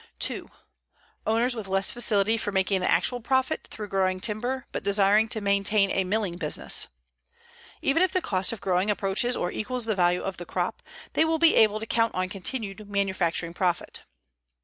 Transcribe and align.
2. 0.17 0.49
Owners 1.27 1.53
with 1.55 1.67
less 1.67 1.91
facility 1.91 2.35
for 2.35 2.51
making 2.51 2.77
an 2.77 2.81
actual 2.89 3.19
profit 3.21 3.67
through 3.69 3.87
growing 3.87 4.19
timber, 4.19 4.65
but 4.71 4.81
desiring 4.83 5.29
to 5.29 5.39
maintain 5.41 5.91
a 5.91 6.03
milling 6.03 6.37
business. 6.37 6.87
Even 7.83 8.01
if 8.01 8.11
the 8.11 8.19
cost 8.19 8.51
of 8.51 8.59
growing 8.61 8.89
approaches 8.89 9.35
or 9.35 9.51
equals 9.51 9.85
the 9.85 9.93
value 9.93 10.23
of 10.23 10.37
the 10.37 10.43
crop, 10.47 10.81
they 11.13 11.23
will 11.23 11.37
be 11.37 11.53
able 11.53 11.79
to 11.79 11.85
count 11.85 12.15
on 12.15 12.29
continued 12.29 12.89
manufacturing 12.89 13.53
profit. 13.53 13.99